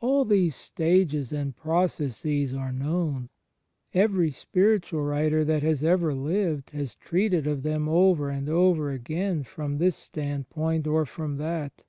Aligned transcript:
All 0.00 0.24
these 0.24 0.56
stages 0.56 1.30
and 1.30 1.54
processes 1.54 2.54
are 2.54 2.72
known; 2.72 3.28
every 3.92 4.30
spiritual 4.32 5.02
writer 5.02 5.44
that 5.44 5.62
has 5.62 5.82
ever 5.82 6.14
lived 6.14 6.70
has 6.70 6.94
treated 6.94 7.46
of 7.46 7.62
them 7.62 7.86
over 7.86 8.30
and 8.30 8.48
over 8.48 8.88
again 8.88 9.42
from 9.44 9.76
this 9.76 9.96
standpoint 9.96 10.86
or 10.86 11.04
from 11.04 11.36
that. 11.36 11.82